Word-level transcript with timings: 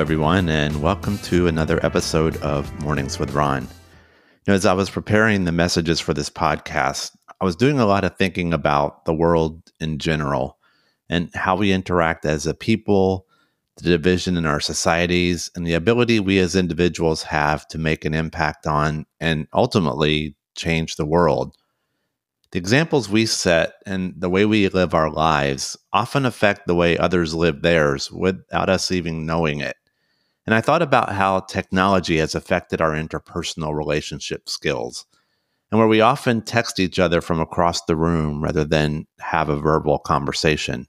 everyone, 0.00 0.48
and 0.48 0.80
welcome 0.80 1.18
to 1.18 1.46
another 1.46 1.78
episode 1.84 2.34
of 2.38 2.72
Mornings 2.80 3.18
with 3.18 3.34
Ron. 3.34 3.64
You 3.64 3.68
know, 4.48 4.54
as 4.54 4.64
I 4.64 4.72
was 4.72 4.88
preparing 4.88 5.44
the 5.44 5.52
messages 5.52 6.00
for 6.00 6.14
this 6.14 6.30
podcast, 6.30 7.14
I 7.38 7.44
was 7.44 7.54
doing 7.54 7.78
a 7.78 7.84
lot 7.84 8.04
of 8.04 8.16
thinking 8.16 8.54
about 8.54 9.04
the 9.04 9.12
world 9.12 9.60
in 9.78 9.98
general 9.98 10.56
and 11.10 11.28
how 11.34 11.54
we 11.54 11.70
interact 11.70 12.24
as 12.24 12.46
a 12.46 12.54
people, 12.54 13.26
the 13.76 13.90
division 13.90 14.38
in 14.38 14.46
our 14.46 14.58
societies, 14.58 15.50
and 15.54 15.66
the 15.66 15.74
ability 15.74 16.18
we 16.18 16.38
as 16.38 16.56
individuals 16.56 17.22
have 17.24 17.68
to 17.68 17.76
make 17.76 18.06
an 18.06 18.14
impact 18.14 18.66
on 18.66 19.04
and 19.20 19.48
ultimately 19.52 20.34
change 20.56 20.96
the 20.96 21.04
world. 21.04 21.54
The 22.52 22.58
examples 22.58 23.10
we 23.10 23.26
set 23.26 23.74
and 23.84 24.14
the 24.16 24.30
way 24.30 24.46
we 24.46 24.66
live 24.70 24.94
our 24.94 25.10
lives 25.10 25.76
often 25.92 26.24
affect 26.24 26.66
the 26.66 26.74
way 26.74 26.96
others 26.96 27.34
live 27.34 27.60
theirs 27.60 28.10
without 28.10 28.70
us 28.70 28.90
even 28.90 29.26
knowing 29.26 29.60
it. 29.60 29.76
And 30.46 30.54
I 30.54 30.60
thought 30.60 30.82
about 30.82 31.12
how 31.12 31.40
technology 31.40 32.18
has 32.18 32.34
affected 32.34 32.80
our 32.80 32.92
interpersonal 32.92 33.74
relationship 33.74 34.48
skills 34.48 35.06
and 35.70 35.78
where 35.78 35.88
we 35.88 36.00
often 36.00 36.42
text 36.42 36.80
each 36.80 36.98
other 36.98 37.20
from 37.20 37.40
across 37.40 37.82
the 37.84 37.96
room 37.96 38.42
rather 38.42 38.64
than 38.64 39.06
have 39.20 39.48
a 39.48 39.56
verbal 39.56 39.98
conversation. 39.98 40.86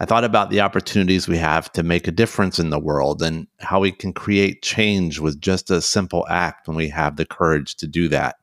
I 0.00 0.04
thought 0.04 0.24
about 0.24 0.50
the 0.50 0.60
opportunities 0.60 1.26
we 1.26 1.38
have 1.38 1.72
to 1.72 1.82
make 1.82 2.06
a 2.06 2.12
difference 2.12 2.58
in 2.58 2.70
the 2.70 2.78
world 2.78 3.20
and 3.20 3.48
how 3.58 3.80
we 3.80 3.90
can 3.90 4.12
create 4.12 4.62
change 4.62 5.18
with 5.18 5.40
just 5.40 5.70
a 5.70 5.82
simple 5.82 6.24
act 6.28 6.68
when 6.68 6.76
we 6.76 6.88
have 6.90 7.16
the 7.16 7.26
courage 7.26 7.74
to 7.76 7.86
do 7.86 8.06
that. 8.08 8.36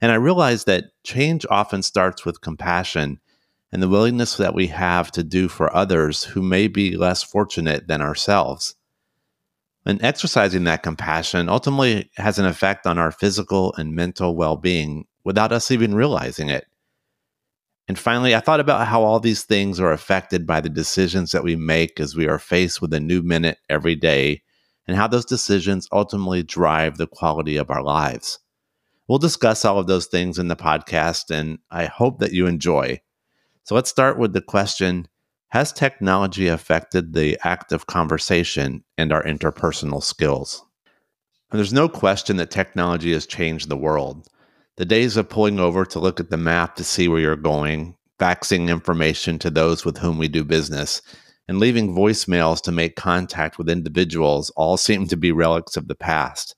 And 0.00 0.12
I 0.12 0.14
realized 0.14 0.66
that 0.66 0.92
change 1.04 1.44
often 1.50 1.82
starts 1.82 2.24
with 2.24 2.40
compassion 2.40 3.20
and 3.70 3.82
the 3.82 3.88
willingness 3.88 4.36
that 4.36 4.54
we 4.54 4.68
have 4.68 5.10
to 5.12 5.22
do 5.22 5.48
for 5.48 5.74
others 5.74 6.24
who 6.24 6.40
may 6.40 6.68
be 6.68 6.96
less 6.96 7.22
fortunate 7.22 7.86
than 7.88 8.00
ourselves. 8.00 8.74
And 9.88 10.02
exercising 10.02 10.64
that 10.64 10.82
compassion 10.82 11.48
ultimately 11.48 12.10
has 12.18 12.38
an 12.38 12.44
effect 12.44 12.86
on 12.86 12.98
our 12.98 13.10
physical 13.10 13.74
and 13.78 13.94
mental 13.94 14.36
well 14.36 14.56
being 14.56 15.06
without 15.24 15.50
us 15.50 15.70
even 15.70 15.94
realizing 15.94 16.50
it. 16.50 16.66
And 17.88 17.98
finally, 17.98 18.34
I 18.34 18.40
thought 18.40 18.60
about 18.60 18.86
how 18.86 19.02
all 19.02 19.18
these 19.18 19.44
things 19.44 19.80
are 19.80 19.90
affected 19.90 20.46
by 20.46 20.60
the 20.60 20.68
decisions 20.68 21.32
that 21.32 21.42
we 21.42 21.56
make 21.56 21.98
as 22.00 22.14
we 22.14 22.28
are 22.28 22.38
faced 22.38 22.82
with 22.82 22.92
a 22.92 23.00
new 23.00 23.22
minute 23.22 23.56
every 23.70 23.96
day, 23.96 24.42
and 24.86 24.94
how 24.94 25.06
those 25.06 25.24
decisions 25.24 25.88
ultimately 25.90 26.42
drive 26.42 26.98
the 26.98 27.06
quality 27.06 27.56
of 27.56 27.70
our 27.70 27.82
lives. 27.82 28.40
We'll 29.06 29.18
discuss 29.18 29.64
all 29.64 29.78
of 29.78 29.86
those 29.86 30.04
things 30.04 30.38
in 30.38 30.48
the 30.48 30.56
podcast, 30.56 31.30
and 31.30 31.60
I 31.70 31.86
hope 31.86 32.18
that 32.18 32.32
you 32.32 32.46
enjoy. 32.46 33.00
So 33.64 33.74
let's 33.74 33.88
start 33.88 34.18
with 34.18 34.34
the 34.34 34.42
question 34.42 35.08
Has 35.50 35.72
technology 35.72 36.46
affected 36.46 37.14
the 37.14 37.38
act 37.42 37.72
of 37.72 37.86
conversation 37.86 38.84
and 38.98 39.12
our 39.12 39.22
interpersonal 39.24 40.02
skills? 40.02 40.62
And 41.50 41.58
there's 41.58 41.72
no 41.72 41.88
question 41.88 42.36
that 42.36 42.50
technology 42.50 43.12
has 43.14 43.26
changed 43.26 43.68
the 43.68 43.76
world. 43.76 44.28
The 44.76 44.84
days 44.84 45.16
of 45.16 45.30
pulling 45.30 45.58
over 45.58 45.86
to 45.86 45.98
look 45.98 46.20
at 46.20 46.28
the 46.28 46.36
map 46.36 46.76
to 46.76 46.84
see 46.84 47.08
where 47.08 47.20
you're 47.20 47.34
going, 47.34 47.96
faxing 48.20 48.68
information 48.68 49.38
to 49.38 49.48
those 49.48 49.86
with 49.86 49.96
whom 49.96 50.18
we 50.18 50.28
do 50.28 50.44
business, 50.44 51.00
and 51.48 51.58
leaving 51.58 51.94
voicemails 51.94 52.60
to 52.62 52.72
make 52.72 52.94
contact 52.94 53.56
with 53.56 53.70
individuals 53.70 54.50
all 54.50 54.76
seem 54.76 55.06
to 55.08 55.16
be 55.16 55.32
relics 55.32 55.78
of 55.78 55.88
the 55.88 55.94
past. 55.94 56.54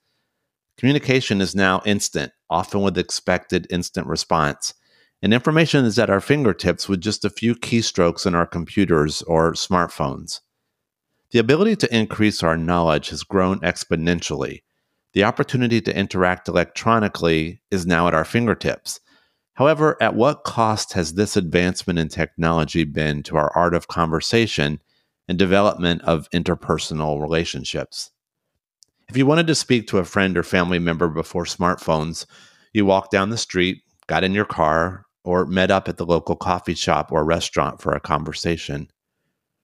Communication 0.76 1.40
is 1.40 1.54
now 1.54 1.80
instant, 1.86 2.32
often 2.48 2.80
with 2.80 2.98
expected 2.98 3.68
instant 3.70 4.08
response. 4.08 4.74
And 5.22 5.34
information 5.34 5.84
is 5.84 5.98
at 5.98 6.08
our 6.08 6.20
fingertips 6.20 6.88
with 6.88 7.00
just 7.00 7.24
a 7.24 7.30
few 7.30 7.54
keystrokes 7.54 8.26
in 8.26 8.34
our 8.34 8.46
computers 8.46 9.20
or 9.22 9.52
smartphones. 9.52 10.40
The 11.32 11.38
ability 11.38 11.76
to 11.76 11.94
increase 11.96 12.42
our 12.42 12.56
knowledge 12.56 13.10
has 13.10 13.22
grown 13.22 13.60
exponentially. 13.60 14.62
The 15.12 15.24
opportunity 15.24 15.80
to 15.82 15.96
interact 15.96 16.48
electronically 16.48 17.60
is 17.70 17.86
now 17.86 18.08
at 18.08 18.14
our 18.14 18.24
fingertips. 18.24 19.00
However, 19.54 19.96
at 20.00 20.14
what 20.14 20.44
cost 20.44 20.94
has 20.94 21.14
this 21.14 21.36
advancement 21.36 21.98
in 21.98 22.08
technology 22.08 22.84
been 22.84 23.22
to 23.24 23.36
our 23.36 23.52
art 23.54 23.74
of 23.74 23.88
conversation 23.88 24.80
and 25.28 25.38
development 25.38 26.00
of 26.02 26.30
interpersonal 26.30 27.20
relationships? 27.20 28.10
If 29.08 29.16
you 29.16 29.26
wanted 29.26 29.48
to 29.48 29.54
speak 29.54 29.86
to 29.88 29.98
a 29.98 30.04
friend 30.04 30.38
or 30.38 30.42
family 30.42 30.78
member 30.78 31.08
before 31.08 31.44
smartphones, 31.44 32.24
you 32.72 32.86
walked 32.86 33.10
down 33.10 33.30
the 33.30 33.36
street, 33.36 33.82
got 34.06 34.24
in 34.24 34.32
your 34.32 34.44
car, 34.44 35.04
or 35.24 35.46
met 35.46 35.70
up 35.70 35.88
at 35.88 35.96
the 35.96 36.06
local 36.06 36.36
coffee 36.36 36.74
shop 36.74 37.12
or 37.12 37.24
restaurant 37.24 37.80
for 37.80 37.92
a 37.92 38.00
conversation. 38.00 38.90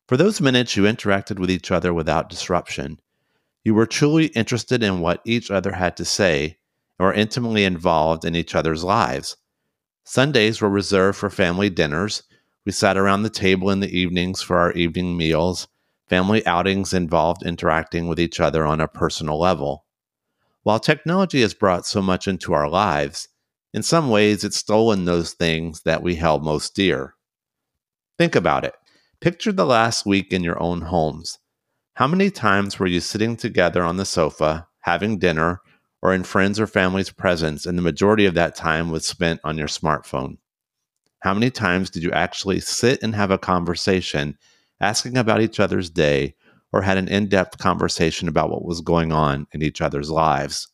For 0.09 0.17
those 0.17 0.41
minutes, 0.41 0.77
you 0.77 0.85
interacted 0.85 1.39
with 1.39 1.51
each 1.51 1.71
other 1.71 1.93
without 1.93 2.29
disruption. 2.29 3.01
You 3.65 3.75
were 3.75 3.87
truly 3.87 4.27
interested 4.27 4.83
in 4.83 5.01
what 5.01 5.21
each 5.25 5.51
other 5.51 5.73
had 5.73 5.97
to 5.97 6.05
say 6.05 6.59
and 6.99 7.07
were 7.07 7.13
intimately 7.13 7.65
involved 7.65 8.25
in 8.25 8.37
each 8.37 8.55
other's 8.55 8.85
lives. 8.85 9.37
Sundays 10.05 10.61
were 10.61 10.71
reserved 10.71 11.19
for 11.19 11.31
family 11.31 11.71
dinners. 11.71 12.23
We 12.65 12.73
sat 12.73 12.97
around 12.97 13.23
the 13.23 13.31
table 13.31 13.71
in 13.71 13.81
the 13.81 13.97
evenings 13.97 14.43
for 14.43 14.59
our 14.59 14.73
evening 14.73 15.17
meals 15.17 15.67
Family 16.09 16.47
outings 16.47 16.95
involved 16.95 17.43
interacting 17.45 18.07
with 18.07 18.21
each 18.21 18.39
other 18.39 18.65
on 18.65 18.81
a 18.81 18.87
personal 18.87 19.41
level. 19.41 19.85
While 20.63 20.79
technology 20.79 21.41
has 21.41 21.53
brought 21.53 21.85
so 21.85 22.01
much 22.01 22.29
into 22.29 22.53
our 22.53 22.69
lives, 22.69 23.29
in 23.77 23.83
some 23.83 24.09
ways 24.09 24.43
it's 24.43 24.57
stolen 24.57 25.05
those 25.05 25.35
things 25.35 25.83
that 25.83 26.03
we 26.03 26.17
held 26.17 26.43
most 26.43 26.75
dear. 26.75 27.15
Think 28.19 28.35
about 28.35 28.65
it. 28.65 28.75
Picture 29.21 29.53
the 29.53 29.67
last 29.67 30.07
week 30.07 30.33
in 30.33 30.43
your 30.43 30.61
own 30.63 30.81
homes. 30.81 31.39
How 31.95 32.07
many 32.07 32.31
times 32.31 32.79
were 32.79 32.87
you 32.87 33.01
sitting 33.01 33.37
together 33.37 33.85
on 33.85 33.99
the 33.99 34.07
sofa, 34.07 34.67
having 34.81 35.19
dinner, 35.19 35.61
or 36.01 36.15
in 36.15 36.25
friends 36.25 36.59
or 36.59 36.67
family's 36.67 37.11
presence, 37.11 37.67
and 37.67 37.77
the 37.77 37.83
majority 37.83 38.25
of 38.25 38.35
that 38.35 38.57
time 38.57 38.91
was 38.91 39.07
spent 39.07 39.41
on 39.45 39.59
your 39.59 39.69
smartphone? 39.69 40.39
How 41.21 41.35
many 41.35 41.51
times 41.51 41.91
did 41.91 42.03
you 42.03 42.13
actually 42.13 42.61
sit 42.61 43.03
and 43.03 43.15
have 43.15 43.31
a 43.31 43.39
conversation 43.39 44.39
asking 44.81 45.19
about 45.19 45.41
each 45.41 45.61
other's 45.61 45.91
day, 45.91 46.35
or 46.73 46.83
had 46.83 46.99
an 46.99 47.09
in 47.09 47.29
depth 47.29 47.59
conversation 47.59 48.29
about 48.29 48.51
what 48.51 48.65
was 48.65 48.81
going 48.81 49.13
on 49.13 49.47
in 49.53 49.63
each 49.63 49.81
other's 49.81 50.11
lives. 50.11 50.69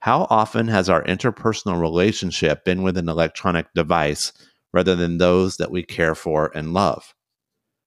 How 0.00 0.26
often 0.30 0.68
has 0.68 0.88
our 0.88 1.02
interpersonal 1.04 1.80
relationship 1.80 2.64
been 2.64 2.82
with 2.82 2.96
an 2.96 3.08
electronic 3.08 3.66
device 3.74 4.32
rather 4.72 4.94
than 4.94 5.18
those 5.18 5.56
that 5.56 5.70
we 5.70 5.82
care 5.82 6.14
for 6.14 6.50
and 6.54 6.72
love? 6.72 7.14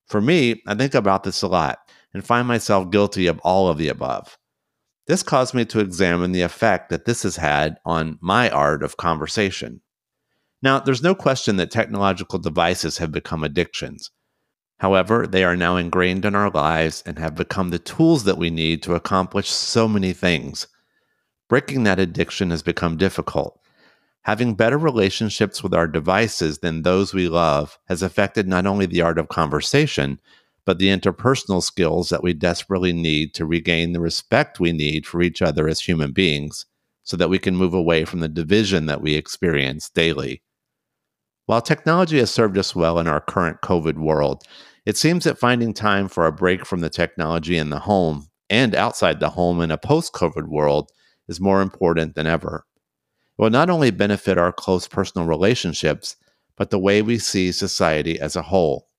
For 0.07 0.21
me, 0.21 0.61
I 0.67 0.75
think 0.75 0.93
about 0.93 1.23
this 1.23 1.41
a 1.41 1.47
lot 1.47 1.79
and 2.13 2.25
find 2.25 2.47
myself 2.47 2.91
guilty 2.91 3.27
of 3.27 3.39
all 3.39 3.69
of 3.69 3.77
the 3.77 3.87
above. 3.87 4.37
This 5.07 5.23
caused 5.23 5.53
me 5.53 5.65
to 5.65 5.79
examine 5.79 6.31
the 6.31 6.41
effect 6.41 6.89
that 6.89 7.05
this 7.05 7.23
has 7.23 7.37
had 7.37 7.77
on 7.85 8.19
my 8.21 8.49
art 8.49 8.83
of 8.83 8.97
conversation. 8.97 9.81
Now, 10.61 10.79
there's 10.79 11.03
no 11.03 11.15
question 11.15 11.55
that 11.57 11.71
technological 11.71 12.39
devices 12.39 12.97
have 12.99 13.11
become 13.11 13.43
addictions, 13.43 14.11
However, 14.81 15.27
they 15.27 15.43
are 15.43 15.55
now 15.55 15.75
ingrained 15.75 16.25
in 16.25 16.33
our 16.33 16.49
lives 16.49 17.03
and 17.05 17.19
have 17.19 17.35
become 17.35 17.69
the 17.69 17.77
tools 17.77 18.23
that 18.23 18.39
we 18.39 18.49
need 18.49 18.81
to 18.81 18.95
accomplish 18.95 19.47
so 19.47 19.87
many 19.87 20.11
things. 20.11 20.65
Breaking 21.51 21.83
that 21.83 21.99
addiction 21.99 22.49
has 22.51 22.63
become 22.63 22.95
difficult. 22.95 23.59
Having 24.21 24.53
better 24.53 24.77
relationships 24.77 25.61
with 25.61 25.73
our 25.73 25.85
devices 25.85 26.59
than 26.59 26.83
those 26.83 27.13
we 27.13 27.27
love 27.27 27.77
has 27.89 28.01
affected 28.01 28.47
not 28.47 28.65
only 28.65 28.85
the 28.85 29.01
art 29.01 29.19
of 29.19 29.27
conversation, 29.27 30.21
but 30.65 30.79
the 30.79 30.87
interpersonal 30.87 31.61
skills 31.61 32.07
that 32.07 32.23
we 32.23 32.33
desperately 32.33 32.93
need 32.93 33.33
to 33.33 33.45
regain 33.45 33.91
the 33.91 33.99
respect 33.99 34.61
we 34.61 34.71
need 34.71 35.05
for 35.05 35.21
each 35.21 35.41
other 35.41 35.67
as 35.67 35.81
human 35.81 36.13
beings 36.13 36.67
so 37.03 37.17
that 37.17 37.29
we 37.29 37.37
can 37.37 37.57
move 37.57 37.73
away 37.73 38.05
from 38.05 38.21
the 38.21 38.29
division 38.29 38.85
that 38.85 39.01
we 39.01 39.15
experience 39.15 39.89
daily. 39.89 40.41
While 41.47 41.61
technology 41.61 42.19
has 42.19 42.31
served 42.31 42.57
us 42.57 42.73
well 42.73 42.97
in 42.97 43.09
our 43.09 43.19
current 43.19 43.59
COVID 43.59 43.97
world, 43.97 44.45
it 44.85 44.95
seems 44.95 45.25
that 45.25 45.37
finding 45.37 45.73
time 45.73 46.07
for 46.07 46.25
a 46.25 46.31
break 46.31 46.65
from 46.65 46.79
the 46.79 46.89
technology 46.89 47.57
in 47.57 47.71
the 47.71 47.79
home 47.79 48.29
and 48.49 48.73
outside 48.73 49.19
the 49.19 49.31
home 49.31 49.59
in 49.59 49.69
a 49.69 49.77
post 49.77 50.13
COVID 50.13 50.47
world 50.47 50.89
is 51.31 51.39
more 51.41 51.61
important 51.61 52.13
than 52.13 52.27
ever. 52.27 52.67
It 53.39 53.41
will 53.41 53.49
not 53.49 53.71
only 53.71 53.89
benefit 53.89 54.37
our 54.37 54.51
close 54.51 54.87
personal 54.87 55.25
relationships, 55.25 56.15
but 56.55 56.69
the 56.69 56.77
way 56.77 57.01
we 57.01 57.17
see 57.17 57.51
society 57.51 58.19
as 58.19 58.35
a 58.35 58.43
whole. 58.43 58.89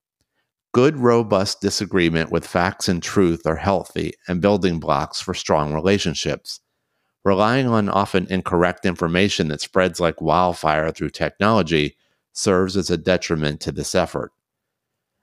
Good, 0.73 0.97
robust 0.97 1.61
disagreement 1.61 2.33
with 2.33 2.47
facts 2.47 2.89
and 2.89 3.03
truth 3.03 3.47
are 3.47 3.57
healthy 3.57 4.15
and 4.27 4.41
building 4.41 4.81
blocks 4.81 5.21
for 5.21 5.35
strong 5.35 5.75
relationships. 5.75 6.61
Relying 7.25 7.69
on 7.69 7.89
often 7.89 8.27
incorrect 8.29 8.87
information 8.87 9.49
that 9.49 9.61
spreads 9.61 10.01
like 10.01 10.21
wildfire 10.21 10.91
through 10.91 11.11
technology 11.11 11.97
serves 12.33 12.77
as 12.77 12.91
a 12.91 12.97
detriment 12.97 13.61
to 13.61 13.71
this 13.71 13.95
effort. 13.95 14.33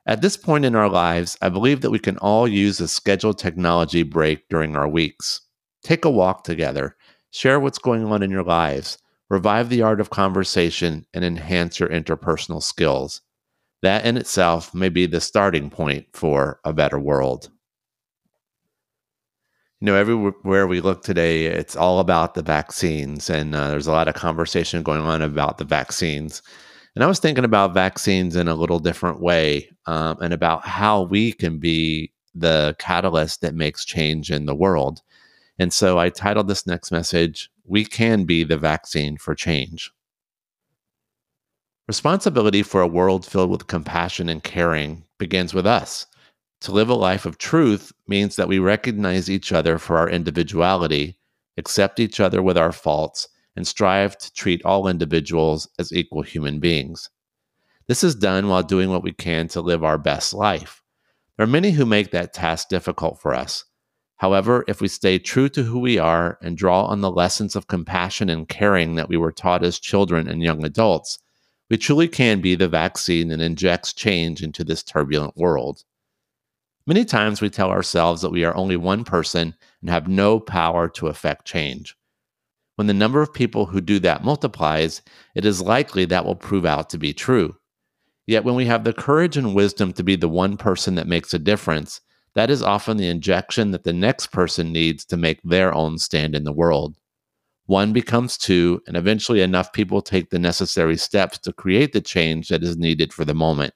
At 0.05 0.21
this 0.21 0.37
point 0.37 0.65
in 0.65 0.75
our 0.75 0.89
lives, 0.89 1.37
I 1.41 1.49
believe 1.49 1.81
that 1.81 1.91
we 1.91 1.99
can 1.99 2.17
all 2.19 2.47
use 2.47 2.79
a 2.79 2.87
scheduled 2.87 3.37
technology 3.37 4.03
break 4.03 4.47
during 4.49 4.75
our 4.75 4.87
weeks. 4.87 5.41
Take 5.83 6.05
a 6.05 6.09
walk 6.09 6.43
together, 6.43 6.95
share 7.31 7.59
what's 7.59 7.77
going 7.77 8.05
on 8.05 8.23
in 8.23 8.31
your 8.31 8.43
lives, 8.43 8.97
revive 9.29 9.69
the 9.69 9.81
art 9.81 10.01
of 10.01 10.09
conversation, 10.09 11.05
and 11.13 11.23
enhance 11.23 11.79
your 11.79 11.89
interpersonal 11.89 12.61
skills. 12.61 13.21
That 13.81 14.05
in 14.05 14.17
itself 14.17 14.73
may 14.73 14.89
be 14.89 15.05
the 15.05 15.21
starting 15.21 15.69
point 15.69 16.07
for 16.13 16.59
a 16.65 16.73
better 16.73 16.99
world. 16.99 17.49
You 19.81 19.85
know, 19.85 19.95
everywhere 19.95 20.67
we 20.67 20.81
look 20.81 21.03
today, 21.03 21.45
it's 21.45 21.77
all 21.77 21.99
about 21.99 22.33
the 22.33 22.41
vaccines, 22.41 23.29
and 23.29 23.55
uh, 23.55 23.69
there's 23.69 23.87
a 23.87 23.93
lot 23.93 24.09
of 24.09 24.15
conversation 24.15 24.83
going 24.83 24.99
on 24.99 25.21
about 25.21 25.57
the 25.57 25.63
vaccines. 25.63 26.41
And 26.95 27.03
I 27.03 27.07
was 27.07 27.19
thinking 27.19 27.45
about 27.45 27.73
vaccines 27.73 28.35
in 28.35 28.49
a 28.49 28.55
little 28.55 28.79
different 28.79 29.21
way 29.21 29.69
um, 29.85 30.17
and 30.21 30.33
about 30.33 30.67
how 30.67 31.03
we 31.03 31.31
can 31.31 31.59
be 31.59 32.11
the 32.35 32.75
catalyst 32.77 33.39
that 33.39 33.55
makes 33.55 33.85
change 33.85 34.31
in 34.31 34.45
the 34.45 34.55
world. 34.55 35.01
And 35.59 35.73
so 35.73 35.99
I 35.99 36.09
titled 36.09 36.47
this 36.47 36.65
next 36.65 36.89
message, 36.89 37.51
We 37.65 37.83
Can 37.83 38.23
Be 38.23 38.45
the 38.45 38.57
Vaccine 38.57 39.17
for 39.17 39.35
Change. 39.35 39.91
Responsibility 41.85 42.63
for 42.63 42.81
a 42.81 42.87
world 42.87 43.25
filled 43.25 43.49
with 43.49 43.67
compassion 43.67 44.29
and 44.29 44.41
caring 44.41 45.03
begins 45.17 45.53
with 45.53 45.67
us. 45.67 46.05
To 46.61 46.71
live 46.71 46.87
a 46.87 46.93
life 46.93 47.25
of 47.25 47.37
truth 47.37 47.91
means 48.07 48.37
that 48.37 48.47
we 48.47 48.59
recognize 48.59 49.29
each 49.29 49.51
other 49.51 49.77
for 49.77 49.97
our 49.97 50.09
individuality, 50.09 51.19
accept 51.57 51.99
each 51.99 52.19
other 52.19 52.41
with 52.41 52.57
our 52.57 52.71
faults, 52.71 53.27
and 53.55 53.67
strive 53.67 54.17
to 54.19 54.33
treat 54.33 54.63
all 54.63 54.87
individuals 54.87 55.67
as 55.77 55.91
equal 55.91 56.21
human 56.21 56.59
beings. 56.59 57.09
This 57.87 58.03
is 58.03 58.15
done 58.15 58.47
while 58.47 58.63
doing 58.63 58.89
what 58.89 59.03
we 59.03 59.11
can 59.11 59.47
to 59.49 59.61
live 59.61 59.83
our 59.83 59.97
best 59.97 60.33
life. 60.33 60.83
There 61.35 61.43
are 61.43 61.47
many 61.47 61.71
who 61.71 61.85
make 61.85 62.11
that 62.11 62.33
task 62.33 62.69
difficult 62.69 63.19
for 63.19 63.33
us. 63.33 63.65
However, 64.19 64.65
if 64.67 64.81
we 64.81 64.89
stay 64.89 65.17
true 65.17 65.47
to 65.49 65.63
who 65.63 65.79
we 65.79 65.97
are 65.97 66.37
and 66.41 66.57
draw 66.57 66.83
on 66.83 66.99
the 66.99 67.09
lessons 67.09 67.55
of 67.55 67.67
compassion 67.67 68.29
and 68.29 68.49
caring 68.49 68.95
that 68.95 69.07
we 69.07 69.15
were 69.15 69.31
taught 69.31 69.63
as 69.63 69.79
children 69.79 70.27
and 70.27 70.43
young 70.43 70.65
adults, 70.65 71.19
we 71.69 71.77
truly 71.77 72.09
can 72.09 72.41
be 72.41 72.55
the 72.55 72.67
vaccine 72.67 73.29
that 73.29 73.39
injects 73.39 73.93
change 73.93 74.43
into 74.43 74.65
this 74.65 74.83
turbulent 74.83 75.37
world. 75.37 75.83
Many 76.85 77.05
times 77.05 77.39
we 77.39 77.49
tell 77.49 77.69
ourselves 77.69 78.21
that 78.21 78.31
we 78.31 78.43
are 78.43 78.55
only 78.57 78.75
one 78.75 79.05
person 79.05 79.55
and 79.79 79.89
have 79.89 80.09
no 80.09 80.37
power 80.37 80.89
to 80.89 81.07
affect 81.07 81.45
change. 81.45 81.95
When 82.75 82.87
the 82.87 82.93
number 82.93 83.21
of 83.21 83.33
people 83.33 83.67
who 83.67 83.79
do 83.79 83.99
that 83.99 84.25
multiplies, 84.25 85.01
it 85.33 85.45
is 85.45 85.61
likely 85.61 86.03
that 86.05 86.25
will 86.25 86.35
prove 86.35 86.65
out 86.65 86.89
to 86.89 86.97
be 86.97 87.13
true. 87.13 87.55
Yet 88.27 88.43
when 88.43 88.55
we 88.55 88.65
have 88.65 88.83
the 88.83 88.91
courage 88.91 89.37
and 89.37 89.55
wisdom 89.55 89.93
to 89.93 90.03
be 90.03 90.17
the 90.17 90.27
one 90.27 90.57
person 90.57 90.95
that 90.95 91.07
makes 91.07 91.33
a 91.33 91.39
difference, 91.39 92.01
that 92.35 92.49
is 92.49 92.61
often 92.61 92.97
the 92.97 93.07
injection 93.07 93.71
that 93.71 93.83
the 93.83 93.93
next 93.93 94.27
person 94.27 94.71
needs 94.71 95.05
to 95.05 95.17
make 95.17 95.41
their 95.43 95.73
own 95.73 95.97
stand 95.97 96.35
in 96.35 96.43
the 96.43 96.53
world. 96.53 96.97
One 97.65 97.93
becomes 97.93 98.37
two, 98.37 98.81
and 98.87 98.97
eventually 98.97 99.41
enough 99.41 99.73
people 99.73 100.01
take 100.01 100.29
the 100.29 100.39
necessary 100.39 100.97
steps 100.97 101.37
to 101.39 101.53
create 101.53 101.93
the 101.93 102.01
change 102.01 102.47
that 102.47 102.63
is 102.63 102.77
needed 102.77 103.13
for 103.13 103.25
the 103.25 103.35
moment. 103.35 103.73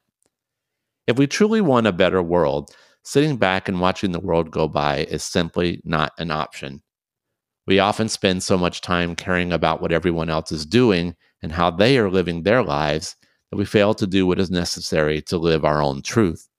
If 1.06 1.20
we 1.20 1.28
truly 1.28 1.62
want 1.62 1.88
a 1.88 1.92
better 1.92 2.24
world, 2.24 2.72
sitting 3.04 3.38
back 3.38 3.68
and 3.68 3.80
watching 3.80 4.12
the 4.12 4.20
world 4.20 4.50
go 4.50 4.68
by 4.68 5.06
is 5.06 5.24
simply 5.24 5.82
not 5.84 6.14
an 6.18 6.32
option. 6.32 6.82
We 7.68 7.80
often 7.80 8.10
spend 8.10 8.44
so 8.44 8.58
much 8.58 8.82
time 8.82 9.16
caring 9.16 9.54
about 9.54 9.82
what 9.82 9.92
everyone 9.92 10.30
else 10.30 10.52
is 10.52 10.66
doing 10.66 11.16
and 11.42 11.52
how 11.52 11.70
they 11.70 11.98
are 11.98 12.10
living 12.10 12.44
their 12.44 12.64
lives 12.64 13.16
that 13.52 13.58
we 13.58 13.66
fail 13.66 13.94
to 13.94 14.08
do 14.08 14.26
what 14.26 14.40
is 14.40 14.50
necessary 14.50 15.22
to 15.24 15.38
live 15.38 15.64
our 15.64 15.82
own 15.82 16.02
truth. 16.02 16.50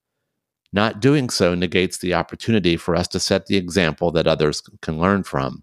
Not 0.75 1.01
doing 1.01 1.31
so 1.31 1.55
negates 1.55 1.99
the 1.99 2.15
opportunity 2.15 2.77
for 2.77 2.97
us 2.97 3.07
to 3.09 3.21
set 3.21 3.47
the 3.47 3.57
example 3.57 4.11
that 4.11 4.27
others 4.27 4.61
can 4.83 4.99
learn 4.99 5.23
from. 5.23 5.63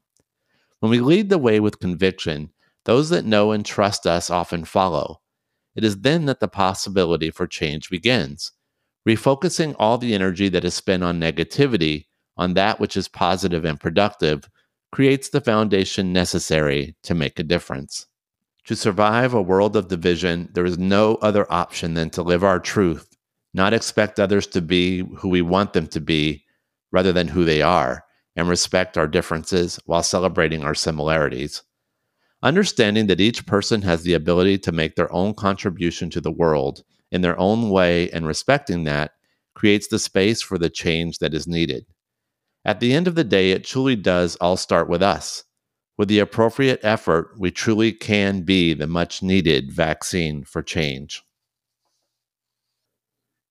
When 0.80 0.90
we 0.90 1.02
lead 1.02 1.28
the 1.28 1.38
way 1.38 1.60
with 1.60 1.81
conviction, 1.81 2.50
those 2.86 3.10
that 3.10 3.25
know 3.25 3.52
and 3.52 3.66
trust 3.66 4.08
us 4.08 4.30
often 4.30 4.63
follow. 4.63 5.19
It 5.75 5.84
is 5.84 6.00
then 6.00 6.28
that 6.28 6.40
the 6.40 6.48
possibility 6.48 7.30
for 7.30 7.46
change 7.46 7.90
begins 7.90 8.54
refocusing 9.06 9.75
all 9.78 9.98
the 9.98 10.13
energy 10.13 10.48
that 10.48 10.63
is 10.63 10.75
spent 10.75 11.04
on 11.04 11.19
negativity 11.19 12.06
on 12.38 12.54
that 12.54 12.80
which 12.80 12.96
is 12.96 13.10
positive 13.10 13.66
and 13.66 13.80
productive 13.80 14.50
creates 14.94 15.30
the 15.30 15.42
foundation 15.42 16.13
necessary 16.13 16.96
to 17.04 17.13
make 17.13 17.38
a 17.38 17.44
difference. 17.44 18.08
To 18.66 18.75
survive 18.75 19.34
a 19.34 19.42
world 19.42 19.75
of 19.75 19.90
division, 19.90 20.50
there 20.54 20.66
is 20.66 20.78
no 20.78 21.16
other 21.16 21.52
option 21.52 21.96
than 21.96 22.12
to 22.12 22.22
live 22.22 22.44
our 22.44 22.60
truth, 22.60 23.11
not 23.53 23.74
expect 23.74 24.19
others 24.19 24.48
to 24.48 24.62
be 24.62 25.00
who 25.18 25.30
we 25.30 25.42
want 25.42 25.74
them 25.74 25.88
to 25.88 26.00
be 26.00 26.45
rather 26.92 27.12
than 27.12 27.27
who 27.27 27.45
they 27.45 27.62
are, 27.62 28.03
and 28.36 28.48
respect 28.48 28.98
our 28.98 29.07
differences 29.07 29.80
while 29.86 30.03
celebrating 30.03 30.63
our 30.63 30.75
similarities. 30.75 31.63
Understanding 32.44 33.07
that 33.07 33.21
each 33.21 33.45
person 33.45 33.81
has 33.83 34.03
the 34.03 34.13
ability 34.13 34.57
to 34.57 34.71
make 34.71 34.95
their 34.95 35.12
own 35.13 35.33
contribution 35.33 36.09
to 36.09 36.21
the 36.21 36.31
world 36.31 36.83
in 37.12 37.21
their 37.21 37.39
own 37.39 37.69
way 37.69 38.09
and 38.12 38.25
respecting 38.25 38.86
that 38.86 39.12
creates 39.53 39.88
the 39.89 40.00
space 40.00 40.42
for 40.42 40.57
the 40.57 40.69
change 40.69 41.19
that 41.19 41.33
is 41.33 41.48
needed. 41.48 41.86
At 42.63 42.80
the 42.80 42.94
end 42.94 43.07
of 43.07 43.15
the 43.15 43.24
day, 43.24 43.51
it 43.51 43.65
truly 43.65 43.95
does 43.95 44.36
all 44.38 44.57
start 44.57 44.88
with 44.88 45.03
us. 45.03 45.44
With 45.98 46.07
the 46.07 46.19
appropriate 46.19 46.80
effort, 46.83 47.33
we 47.38 47.51
truly 47.51 47.92
can 47.92 48.42
be 48.42 48.74
the 48.74 48.88
much 48.88 49.21
needed 49.21 49.71
vaccine 49.71 50.44
for 50.44 50.63
change. 50.63 51.24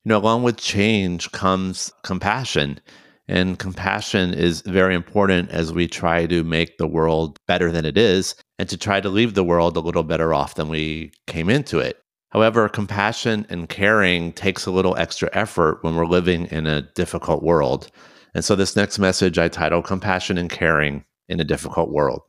You 0.04 0.10
know, 0.10 0.18
along 0.18 0.44
with 0.44 0.56
change 0.56 1.30
comes 1.32 1.92
compassion. 2.02 2.80
And 3.28 3.58
compassion 3.58 4.32
is 4.32 4.62
very 4.62 4.94
important 4.94 5.50
as 5.50 5.72
we 5.72 5.86
try 5.86 6.26
to 6.26 6.42
make 6.42 6.78
the 6.78 6.86
world 6.86 7.38
better 7.46 7.70
than 7.70 7.84
it 7.84 7.98
is 7.98 8.34
and 8.58 8.68
to 8.70 8.76
try 8.76 9.00
to 9.00 9.08
leave 9.08 9.34
the 9.34 9.44
world 9.44 9.76
a 9.76 9.80
little 9.80 10.02
better 10.02 10.32
off 10.32 10.54
than 10.54 10.68
we 10.68 11.12
came 11.26 11.50
into 11.50 11.78
it. 11.78 12.02
However, 12.30 12.68
compassion 12.68 13.46
and 13.50 13.68
caring 13.68 14.32
takes 14.32 14.64
a 14.64 14.70
little 14.70 14.96
extra 14.96 15.28
effort 15.32 15.78
when 15.82 15.96
we're 15.96 16.06
living 16.06 16.46
in 16.46 16.66
a 16.66 16.82
difficult 16.94 17.42
world. 17.42 17.90
And 18.34 18.44
so, 18.44 18.56
this 18.56 18.76
next 18.76 18.98
message 18.98 19.38
I 19.38 19.48
title 19.48 19.82
Compassion 19.82 20.38
and 20.38 20.48
Caring 20.48 21.04
in 21.28 21.40
a 21.40 21.44
Difficult 21.44 21.90
World. 21.90 22.22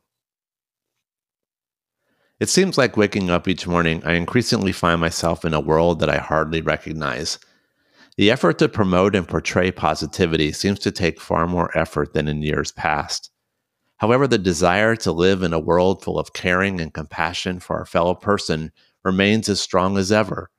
It 2.38 2.48
seems 2.48 2.76
like 2.76 2.96
waking 2.96 3.30
up 3.30 3.46
each 3.46 3.66
morning, 3.66 4.02
I 4.04 4.14
increasingly 4.14 4.72
find 4.72 5.00
myself 5.00 5.44
in 5.44 5.54
a 5.54 5.60
world 5.60 6.00
that 6.00 6.10
I 6.10 6.18
hardly 6.18 6.60
recognize. 6.60 7.38
The 8.16 8.30
effort 8.30 8.58
to 8.58 8.68
promote 8.68 9.14
and 9.14 9.26
portray 9.26 9.70
positivity 9.70 10.52
seems 10.52 10.78
to 10.80 10.90
take 10.90 11.20
far 11.20 11.46
more 11.46 11.76
effort 11.76 12.12
than 12.12 12.28
in 12.28 12.42
years 12.42 12.70
past. 12.70 13.30
However, 13.96 14.26
the 14.26 14.38
desire 14.38 14.96
to 14.96 15.12
live 15.12 15.42
in 15.42 15.52
a 15.52 15.60
world 15.60 16.02
full 16.02 16.18
of 16.18 16.32
caring 16.32 16.80
and 16.80 16.92
compassion 16.92 17.60
for 17.60 17.78
our 17.78 17.86
fellow 17.86 18.14
person 18.14 18.72
remains 19.04 19.48
as 19.48 19.60
strong 19.60 19.96
as 19.96 20.12
ever. 20.12 20.50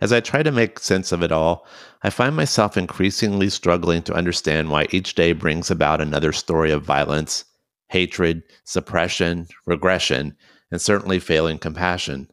As 0.00 0.12
I 0.12 0.20
try 0.20 0.42
to 0.42 0.52
make 0.52 0.78
sense 0.78 1.12
of 1.12 1.22
it 1.22 1.32
all, 1.32 1.66
I 2.02 2.10
find 2.10 2.34
myself 2.34 2.76
increasingly 2.76 3.50
struggling 3.50 4.02
to 4.02 4.14
understand 4.14 4.70
why 4.70 4.86
each 4.90 5.14
day 5.14 5.32
brings 5.32 5.70
about 5.70 6.00
another 6.00 6.32
story 6.32 6.70
of 6.70 6.84
violence, 6.84 7.44
hatred, 7.88 8.42
suppression, 8.64 9.46
regression, 9.66 10.36
and 10.70 10.80
certainly 10.80 11.18
failing 11.18 11.58
compassion. 11.58 12.28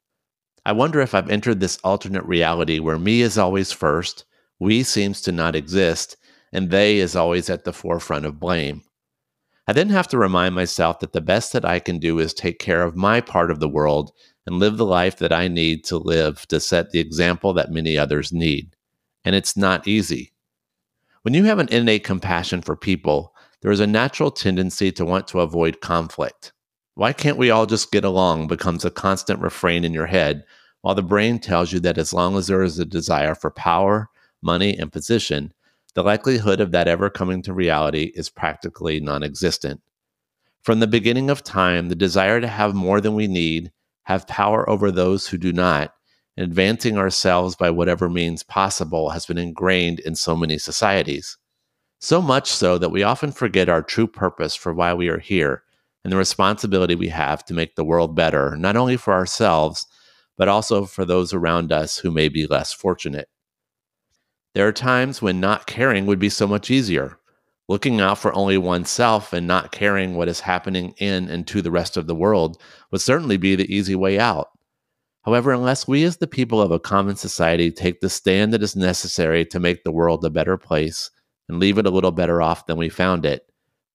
I 0.66 0.72
wonder 0.72 1.00
if 1.00 1.14
I've 1.14 1.30
entered 1.30 1.60
this 1.60 1.78
alternate 1.84 2.26
reality 2.26 2.80
where 2.80 2.98
me 2.98 3.22
is 3.22 3.38
always 3.38 3.72
first, 3.72 4.26
we 4.60 4.82
seems 4.82 5.22
to 5.22 5.32
not 5.32 5.56
exist, 5.56 6.18
and 6.52 6.72
they 6.72 6.98
is 6.98 7.16
always 7.16 7.50
at 7.52 7.66
the 7.66 7.74
forefront 7.74 8.26
of 8.26 8.40
blame. 8.40 8.82
I 9.68 9.74
then 9.74 9.90
have 9.90 10.08
to 10.10 10.18
remind 10.18 10.56
myself 10.56 11.00
that 11.00 11.14
the 11.14 11.22
best 11.22 11.54
that 11.54 11.66
I 11.66 11.80
can 11.80 12.00
do 12.00 12.18
is 12.18 12.34
take 12.34 12.58
care 12.58 12.82
of 12.82 12.96
my 12.96 13.22
part 13.22 13.52
of 13.52 13.60
the 13.60 13.70
world 13.70 14.12
and 14.48 14.60
live 14.60 14.78
the 14.78 14.86
life 14.86 15.18
that 15.18 15.34
I 15.34 15.48
need 15.48 15.84
to 15.86 15.98
live 15.98 16.48
to 16.48 16.60
set 16.60 16.92
the 16.92 17.00
example 17.00 17.54
that 17.54 17.72
many 17.72 17.98
others 17.98 18.32
need. 18.32 18.76
And 19.24 19.36
it's 19.36 19.58
not 19.58 19.88
easy. 19.88 20.34
When 21.24 21.34
you 21.34 21.44
have 21.46 21.60
an 21.60 21.70
innate 21.70 22.04
compassion 22.04 22.62
for 22.62 22.76
people, 22.76 23.36
there 23.62 23.72
is 23.72 23.80
a 23.80 23.88
natural 23.88 24.30
tendency 24.30 24.92
to 24.94 25.06
want 25.06 25.28
to 25.30 25.42
avoid 25.42 25.82
conflict. 25.82 26.54
Why 26.98 27.12
can't 27.12 27.38
we 27.38 27.50
all 27.52 27.66
just 27.66 27.92
get 27.92 28.06
along 28.06 28.48
becomes 28.48 28.86
a 28.86 28.90
constant 28.90 29.42
refrain 29.42 29.84
in 29.84 29.94
your 29.94 30.06
head, 30.06 30.46
while 30.80 30.96
the 30.96 31.04
brain 31.04 31.40
tells 31.40 31.74
you 31.74 31.82
that 31.82 31.98
as 31.98 32.14
long 32.14 32.38
as 32.38 32.48
there 32.48 32.64
is 32.64 32.80
a 32.80 32.86
desire 32.86 33.36
for 33.36 33.52
power, 33.52 34.10
money, 34.42 34.78
and 34.78 34.94
position, 34.94 35.54
the 35.94 36.04
likelihood 36.04 36.62
of 36.62 36.72
that 36.72 36.88
ever 36.88 37.10
coming 37.10 37.42
to 37.42 37.54
reality 37.54 38.14
is 38.16 38.30
practically 38.30 39.02
non 39.02 39.24
existent. 39.24 39.82
From 40.62 40.80
the 40.80 40.88
beginning 40.88 41.30
of 41.30 41.44
time, 41.44 41.90
the 41.90 41.96
desire 41.96 42.40
to 42.40 42.48
have 42.48 42.74
more 42.74 43.02
than 43.02 43.14
we 43.14 43.28
need 43.28 43.74
have 44.04 44.25
power 44.25 44.68
over 44.70 44.90
those 44.90 45.28
who 45.28 45.38
do 45.38 45.52
not, 45.52 45.94
and 46.38 46.46
advancing 46.46 46.98
ourselves 46.98 47.58
by 47.58 47.72
whatever 47.72 48.08
means 48.08 48.42
possible 48.42 49.10
has 49.10 49.25
been 49.25 49.38
ingrained 49.38 50.00
in 50.00 50.16
so 50.16 50.34
many 50.34 50.58
societies. 50.58 51.38
So 52.00 52.22
much 52.22 52.50
so 52.50 52.78
that 52.78 52.92
we 52.92 53.04
often 53.04 53.34
forget 53.34 53.68
our 53.68 53.82
true 53.84 54.08
purpose 54.08 54.56
for 54.56 54.74
why 54.74 54.94
we 54.94 55.10
are 55.10 55.20
here 55.20 55.65
and 56.06 56.12
the 56.12 56.18
responsibility 56.18 56.94
we 56.94 57.08
have 57.08 57.44
to 57.44 57.54
make 57.56 57.76
the 57.76 57.84
world 57.84 58.16
better, 58.16 58.56
not 58.58 58.78
only 58.78 58.96
for 58.96 59.12
ourselves, 59.12 59.88
but 60.38 60.48
also 60.48 60.86
for 60.86 61.04
those 61.04 61.34
around 61.34 61.72
us 61.72 61.98
who 61.98 62.12
may 62.12 62.30
be 62.30 62.46
less 62.46 62.72
fortunate. 62.72 63.28
There 64.54 64.68
are 64.68 64.72
times 64.72 65.20
when 65.20 65.40
not 65.40 65.66
caring 65.66 66.06
would 66.06 66.20
be 66.20 66.30
so 66.30 66.46
much 66.46 66.70
easier. 66.70 67.18
Looking 67.68 68.02
out 68.02 68.20
for 68.20 68.32
only 68.36 68.56
oneself 68.60 69.34
and 69.34 69.48
not 69.48 69.72
caring 69.72 70.14
what 70.14 70.28
is 70.28 70.42
happening 70.42 70.94
in 71.00 71.28
and 71.28 71.48
to 71.48 71.64
the 71.64 71.72
rest 71.72 71.98
of 71.98 72.06
the 72.06 72.14
world 72.14 72.62
would 72.92 73.02
certainly 73.02 73.38
be 73.38 73.56
the 73.56 73.76
easy 73.76 73.96
way 73.96 74.20
out. 74.20 74.50
However, 75.24 75.54
unless 75.54 75.88
we 75.88 76.04
as 76.04 76.18
the 76.18 76.28
people 76.28 76.62
of 76.62 76.70
a 76.70 76.80
common 76.80 77.16
society 77.16 77.72
take 77.72 78.02
the 78.02 78.10
stand 78.10 78.54
that 78.54 78.62
is 78.62 78.76
necessary 78.76 79.44
to 79.46 79.60
make 79.60 79.84
the 79.84 79.92
world 79.92 80.24
a 80.24 80.30
better 80.30 80.56
place 80.56 81.10
and 81.50 81.60
leave 81.60 81.80
it 81.80 81.88
a 81.88 81.92
little 81.92 82.12
better 82.12 82.44
off 82.44 82.68
than 82.68 82.78
we 82.78 82.90
found 82.90 83.26
it, 83.26 83.50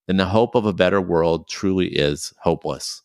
then 0.07 0.17
the 0.17 0.25
hope 0.25 0.55
of 0.55 0.65
a 0.65 0.73
better 0.73 0.99
world 0.99 1.47
truly 1.47 1.87
is 1.87 2.33
hopeless. 2.41 3.01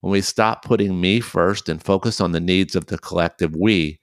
When 0.00 0.12
we 0.12 0.20
stop 0.20 0.64
putting 0.64 1.00
me 1.00 1.20
first 1.20 1.68
and 1.68 1.82
focus 1.82 2.20
on 2.20 2.32
the 2.32 2.40
needs 2.40 2.76
of 2.76 2.86
the 2.86 2.98
collective 2.98 3.56
we, 3.56 4.00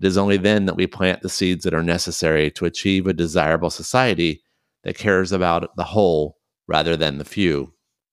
it 0.00 0.06
is 0.06 0.18
only 0.18 0.36
then 0.36 0.66
that 0.66 0.76
we 0.76 0.86
plant 0.86 1.22
the 1.22 1.28
seeds 1.28 1.64
that 1.64 1.74
are 1.74 1.82
necessary 1.82 2.50
to 2.52 2.66
achieve 2.66 3.06
a 3.06 3.12
desirable 3.12 3.70
society 3.70 4.42
that 4.84 4.96
cares 4.96 5.32
about 5.32 5.74
the 5.76 5.84
whole 5.84 6.38
rather 6.66 6.96
than 6.96 7.18
the 7.18 7.24
few. 7.24 7.72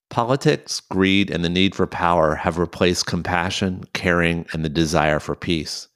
Politics, 0.09 0.79
greed, 0.79 1.29
and 1.29 1.43
the 1.43 1.49
need 1.49 1.75
for 1.75 1.87
power 1.87 2.35
have 2.35 2.57
replaced 2.57 3.05
compassion, 3.05 3.83
caring, 3.93 4.45
and 4.53 4.63
the 4.63 4.69
desire 4.69 5.19
for 5.19 5.35
peace. 5.35 5.89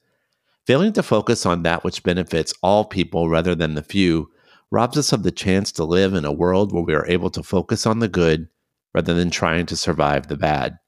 Failing 0.66 0.92
to 0.92 1.02
focus 1.02 1.46
on 1.46 1.62
that 1.62 1.84
which 1.84 2.02
benefits 2.02 2.52
all 2.62 2.84
people 2.84 3.28
rather 3.28 3.54
than 3.54 3.74
the 3.74 3.82
few 3.82 4.30
robs 4.70 4.96
us 4.96 5.12
of 5.12 5.22
the 5.22 5.32
chance 5.32 5.72
to 5.72 5.84
live 5.84 6.14
in 6.14 6.24
a 6.24 6.32
world 6.32 6.72
where 6.72 6.82
we 6.82 6.94
are 6.94 7.06
able 7.06 7.30
to 7.30 7.42
focus 7.42 7.86
on 7.86 7.98
the 7.98 8.08
good 8.08 8.48
rather 8.94 9.14
than 9.14 9.30
trying 9.30 9.66
to 9.66 9.76
survive 9.76 10.28
the 10.28 10.36
bad. 10.36 10.78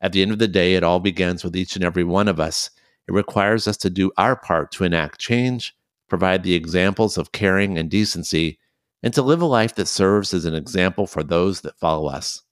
At 0.00 0.12
the 0.12 0.22
end 0.22 0.32
of 0.32 0.38
the 0.38 0.48
day, 0.48 0.74
it 0.74 0.82
all 0.82 1.00
begins 1.00 1.44
with 1.44 1.56
each 1.56 1.76
and 1.76 1.84
every 1.84 2.04
one 2.04 2.28
of 2.28 2.40
us. 2.40 2.70
It 3.08 3.12
requires 3.12 3.68
us 3.68 3.76
to 3.78 3.90
do 3.90 4.12
our 4.16 4.36
part 4.36 4.72
to 4.72 4.84
enact 4.84 5.20
change, 5.20 5.76
provide 6.08 6.42
the 6.42 6.54
examples 6.54 7.16
of 7.16 7.32
caring 7.32 7.78
and 7.78 7.90
decency, 7.90 8.58
and 9.02 9.12
to 9.14 9.22
live 9.22 9.40
a 9.40 9.46
life 9.46 9.74
that 9.76 9.88
serves 9.88 10.32
as 10.34 10.44
an 10.44 10.54
example 10.54 11.06
for 11.06 11.22
those 11.22 11.60
that 11.62 11.78
follow 11.78 12.08
us. 12.08 12.42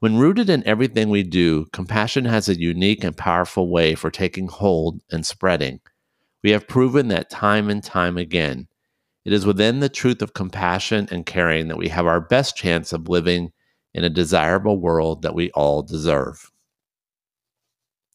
When 0.00 0.18
rooted 0.18 0.48
in 0.48 0.66
everything 0.66 1.10
we 1.10 1.22
do, 1.22 1.66
compassion 1.72 2.24
has 2.24 2.48
a 2.48 2.58
unique 2.58 3.04
and 3.04 3.16
powerful 3.16 3.70
way 3.70 3.94
for 3.94 4.10
taking 4.10 4.48
hold 4.48 5.00
and 5.10 5.26
spreading. 5.26 5.80
We 6.42 6.52
have 6.52 6.66
proven 6.66 7.08
that 7.08 7.28
time 7.28 7.68
and 7.68 7.84
time 7.84 8.16
again. 8.16 8.66
It 9.24 9.32
is 9.32 9.44
within 9.46 9.80
the 9.80 9.88
truth 9.88 10.22
of 10.22 10.34
compassion 10.34 11.08
and 11.10 11.26
caring 11.26 11.68
that 11.68 11.76
we 11.76 11.88
have 11.88 12.06
our 12.06 12.20
best 12.20 12.56
chance 12.56 12.92
of 12.92 13.08
living 13.08 13.52
in 13.92 14.04
a 14.04 14.10
desirable 14.10 14.80
world 14.80 15.22
that 15.22 15.34
we 15.34 15.50
all 15.50 15.82
deserve. 15.82 16.50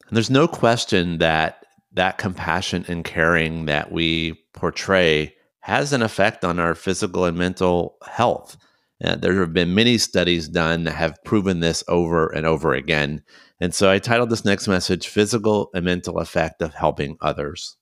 And 0.07 0.15
there's 0.15 0.29
no 0.29 0.47
question 0.47 1.19
that 1.19 1.65
that 1.93 2.17
compassion 2.17 2.85
and 2.87 3.03
caring 3.03 3.65
that 3.65 3.91
we 3.91 4.33
portray 4.53 5.33
has 5.61 5.93
an 5.93 6.01
effect 6.01 6.43
on 6.43 6.59
our 6.59 6.75
physical 6.75 7.25
and 7.25 7.37
mental 7.37 7.97
health. 8.07 8.57
Uh, 9.03 9.15
there 9.15 9.39
have 9.39 9.53
been 9.53 9.73
many 9.73 9.97
studies 9.97 10.47
done 10.47 10.83
that 10.83 10.95
have 10.95 11.23
proven 11.25 11.59
this 11.59 11.83
over 11.87 12.27
and 12.27 12.45
over 12.45 12.73
again. 12.73 13.21
And 13.59 13.73
so 13.73 13.89
I 13.89 13.99
titled 13.99 14.29
this 14.29 14.45
next 14.45 14.67
message 14.67 15.07
Physical 15.07 15.69
and 15.73 15.85
Mental 15.85 16.19
Effect 16.19 16.61
of 16.61 16.73
Helping 16.73 17.17
Others. 17.21 17.77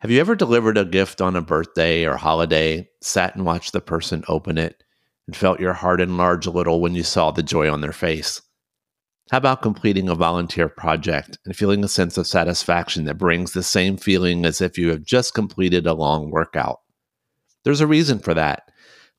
Have 0.00 0.10
you 0.10 0.18
ever 0.18 0.34
delivered 0.34 0.78
a 0.78 0.86
gift 0.86 1.20
on 1.20 1.36
a 1.36 1.42
birthday 1.42 2.06
or 2.06 2.16
holiday, 2.16 2.88
sat 3.02 3.36
and 3.36 3.44
watched 3.44 3.74
the 3.74 3.82
person 3.82 4.24
open 4.28 4.56
it, 4.56 4.82
and 5.26 5.36
felt 5.36 5.60
your 5.60 5.74
heart 5.74 6.00
enlarge 6.00 6.46
a 6.46 6.50
little 6.50 6.80
when 6.80 6.94
you 6.94 7.02
saw 7.02 7.30
the 7.30 7.42
joy 7.42 7.70
on 7.70 7.82
their 7.82 7.92
face? 7.92 8.40
How 9.30 9.36
about 9.36 9.60
completing 9.60 10.08
a 10.08 10.14
volunteer 10.14 10.70
project 10.70 11.38
and 11.44 11.54
feeling 11.54 11.84
a 11.84 11.88
sense 11.88 12.16
of 12.16 12.26
satisfaction 12.26 13.04
that 13.04 13.18
brings 13.18 13.52
the 13.52 13.62
same 13.62 13.98
feeling 13.98 14.46
as 14.46 14.62
if 14.62 14.78
you 14.78 14.88
have 14.88 15.02
just 15.02 15.34
completed 15.34 15.86
a 15.86 15.92
long 15.92 16.30
workout? 16.30 16.78
There's 17.64 17.82
a 17.82 17.86
reason 17.86 18.20
for 18.20 18.32
that. 18.32 18.70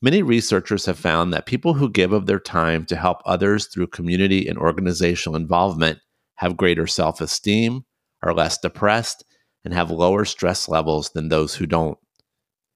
Many 0.02 0.24
researchers 0.24 0.88
have 0.88 0.98
found 0.98 1.32
that 1.32 1.46
people 1.46 1.76
who 1.76 1.92
give 1.92 2.12
of 2.12 2.26
their 2.26 2.40
time 2.40 2.88
to 2.88 2.96
help 2.96 3.22
others 3.24 3.68
through 3.68 3.88
community 3.88 4.48
and 4.48 4.58
organizational 4.58 5.36
involvement 5.36 6.00
have 6.38 6.58
greater 6.58 6.88
self 6.88 7.22
esteem, 7.22 7.86
are 8.24 8.34
less 8.34 8.58
depressed, 8.58 9.24
and 9.64 9.74
have 9.74 9.92
lower 9.92 10.26
stress 10.26 10.68
levels 10.68 11.12
than 11.12 11.30
those 11.30 11.56
who 11.56 11.66
don't. 11.66 11.98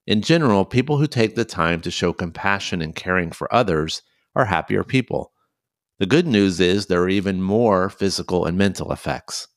In 0.07 0.21
general, 0.21 0.65
people 0.65 0.97
who 0.97 1.07
take 1.07 1.35
the 1.35 1.45
time 1.45 1.81
to 1.81 1.91
show 1.91 2.13
compassion 2.13 2.81
and 2.81 2.95
caring 2.95 3.31
for 3.31 3.53
others 3.53 4.03
are 4.35 4.45
happier 4.45 4.83
people. 4.83 5.31
The 5.97 6.05
good 6.05 6.27
news 6.27 6.59
is 6.59 6.85
there 6.85 7.01
are 7.01 7.09
even 7.09 7.41
more 7.41 7.89
physical 7.89 8.45
and 8.45 8.57
mental 8.57 8.91
effects. 8.91 9.47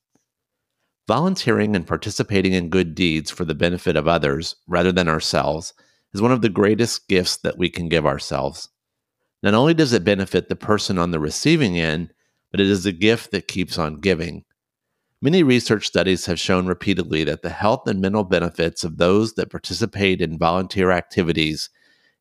Volunteering 1.07 1.75
and 1.75 1.85
participating 1.85 2.53
in 2.53 2.69
good 2.69 2.95
deeds 2.95 3.29
for 3.29 3.43
the 3.43 3.55
benefit 3.55 3.95
of 3.95 4.07
others 4.07 4.55
rather 4.67 4.91
than 4.91 5.07
ourselves 5.07 5.73
is 6.13 6.21
one 6.21 6.31
of 6.31 6.41
the 6.41 6.49
greatest 6.49 7.07
gifts 7.07 7.37
that 7.37 7.57
we 7.57 7.69
can 7.69 7.89
give 7.89 8.05
ourselves. 8.05 8.69
Not 9.43 9.53
only 9.53 9.73
does 9.73 9.93
it 9.93 10.03
benefit 10.03 10.49
the 10.49 10.55
person 10.55 10.97
on 10.97 11.11
the 11.11 11.19
receiving 11.19 11.79
end, 11.79 12.13
but 12.51 12.59
it 12.59 12.67
is 12.67 12.85
a 12.85 12.91
gift 12.91 13.31
that 13.31 13.47
keeps 13.47 13.77
on 13.77 13.99
giving. 13.99 14.43
Many 15.21 15.43
research 15.43 15.85
studies 15.85 16.27
have 16.27 16.39
shown 16.39 16.65
repeatedly 16.67 17.25
that 17.25 17.41
the 17.41 17.49
health 17.49 17.87
and 17.87 17.99
mental 17.99 18.23
benefits 18.23 18.85
of 18.85 18.97
those 18.97 19.33
that 19.33 19.49
participate 19.49 20.21
in 20.21 20.37
volunteer 20.37 20.91
activities 20.91 21.69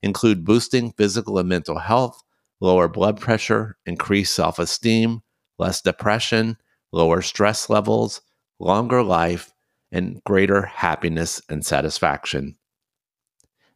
include 0.03 0.45
boosting 0.45 0.91
physical 0.93 1.39
and 1.39 1.49
mental 1.49 1.79
health, 1.79 2.21
lower 2.61 2.89
blood 2.89 3.21
pressure, 3.21 3.77
increased 3.87 4.35
self 4.35 4.59
esteem, 4.59 5.23
less 5.59 5.81
depression, 5.81 6.57
lower 6.91 7.23
stress 7.23 7.71
levels, 7.71 8.21
longer 8.59 9.05
life, 9.05 9.53
and 9.93 10.23
greater 10.25 10.63
happiness 10.63 11.41
and 11.49 11.65
satisfaction. 11.65 12.57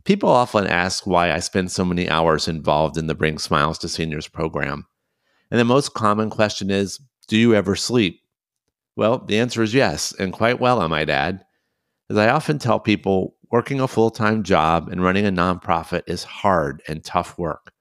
People 0.04 0.30
often 0.30 0.66
ask 0.66 1.06
why 1.06 1.30
I 1.30 1.38
spend 1.38 1.70
so 1.70 1.84
many 1.84 2.08
hours 2.08 2.48
involved 2.48 2.96
in 2.96 3.06
the 3.06 3.14
Bring 3.14 3.38
Smiles 3.38 3.78
to 3.78 3.88
Seniors 3.88 4.26
program. 4.26 4.84
And 5.48 5.60
the 5.60 5.64
most 5.64 5.94
common 5.94 6.28
question 6.28 6.72
is 6.72 6.98
Do 7.28 7.36
you 7.36 7.54
ever 7.54 7.76
sleep? 7.76 8.21
Well, 8.96 9.18
the 9.18 9.38
answer 9.38 9.62
is 9.62 9.74
yes, 9.74 10.12
and 10.18 10.32
quite 10.32 10.60
well, 10.60 10.80
I 10.80 10.86
might 10.86 11.10
add. 11.10 11.44
As 12.10 12.16
I 12.16 12.28
often 12.28 12.58
tell 12.58 12.78
people, 12.78 13.36
working 13.50 13.80
a 13.80 13.88
full 13.88 14.10
time 14.10 14.42
job 14.42 14.88
and 14.88 15.02
running 15.02 15.26
a 15.26 15.30
nonprofit 15.30 16.02
is 16.06 16.24
hard 16.24 16.82
and 16.88 17.04
tough 17.04 17.38
work. 17.38 17.72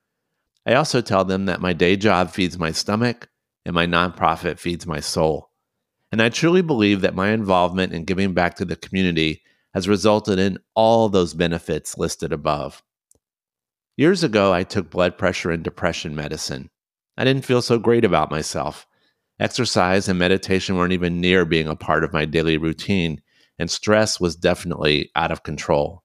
I 0.65 0.73
also 0.73 1.01
tell 1.01 1.25
them 1.25 1.45
that 1.45 1.61
my 1.61 1.73
day 1.73 1.95
job 1.95 2.29
feeds 2.29 2.59
my 2.59 2.71
stomach 2.71 3.29
and 3.65 3.73
my 3.73 3.87
nonprofit 3.87 4.59
feeds 4.59 4.85
my 4.85 4.99
soul. 4.99 5.49
And 6.11 6.21
I 6.21 6.29
truly 6.29 6.61
believe 6.61 7.01
that 7.01 7.15
my 7.15 7.29
involvement 7.29 7.93
in 7.93 8.05
giving 8.05 8.33
back 8.33 8.55
to 8.55 8.65
the 8.65 8.75
community 8.75 9.41
has 9.73 9.87
resulted 9.87 10.39
in 10.39 10.59
all 10.75 11.09
those 11.09 11.33
benefits 11.33 11.97
listed 11.97 12.33
above. 12.33 12.83
Years 13.97 14.23
ago, 14.23 14.53
I 14.53 14.63
took 14.63 14.89
blood 14.89 15.17
pressure 15.17 15.51
and 15.51 15.63
depression 15.63 16.15
medicine. 16.15 16.69
I 17.17 17.23
didn't 17.23 17.45
feel 17.45 17.61
so 17.61 17.79
great 17.79 18.03
about 18.03 18.31
myself. 18.31 18.85
Exercise 19.39 20.07
and 20.07 20.19
meditation 20.19 20.75
weren't 20.75 20.93
even 20.93 21.19
near 21.19 21.45
being 21.45 21.67
a 21.67 21.75
part 21.75 22.03
of 22.03 22.13
my 22.13 22.25
daily 22.25 22.57
routine, 22.57 23.21
and 23.57 23.69
stress 23.69 24.19
was 24.19 24.35
definitely 24.35 25.11
out 25.15 25.31
of 25.31 25.43
control. 25.43 26.03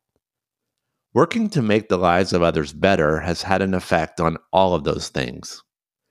Working 1.12 1.48
to 1.50 1.62
make 1.62 1.88
the 1.88 1.96
lives 1.96 2.32
of 2.32 2.42
others 2.42 2.72
better 2.72 3.20
has 3.20 3.42
had 3.42 3.62
an 3.62 3.74
effect 3.74 4.20
on 4.20 4.36
all 4.52 4.74
of 4.74 4.84
those 4.84 5.08
things. 5.08 5.62